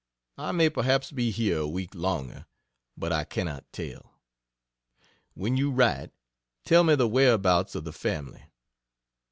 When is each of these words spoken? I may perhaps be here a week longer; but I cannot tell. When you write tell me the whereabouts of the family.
I 0.39 0.51
may 0.51 0.67
perhaps 0.71 1.11
be 1.11 1.29
here 1.29 1.59
a 1.59 1.67
week 1.67 1.93
longer; 1.93 2.47
but 2.97 3.13
I 3.13 3.23
cannot 3.23 3.71
tell. 3.71 4.15
When 5.35 5.57
you 5.57 5.69
write 5.69 6.09
tell 6.65 6.83
me 6.83 6.95
the 6.95 7.07
whereabouts 7.07 7.75
of 7.75 7.83
the 7.83 7.93
family. 7.93 8.41